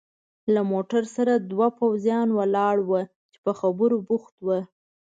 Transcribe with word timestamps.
له 0.53 0.61
موټر 0.71 1.03
سره 1.15 1.33
دوه 1.51 1.67
پوځیان 1.79 2.27
ولاړ 2.33 2.75
ول 2.89 3.05
چې 3.31 3.37
په 3.45 3.51
خبرو 3.59 3.97
بوخت 4.07 4.35
ول. 4.45 4.63